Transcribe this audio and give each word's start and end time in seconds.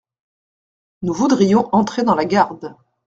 »Nous 1.03 1.13
voudrions 1.13 1.69
entrer 1.73 2.03
dans 2.03 2.15
la 2.15 2.25
garde. 2.25 2.75